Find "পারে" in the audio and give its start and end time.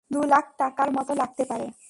1.45-1.67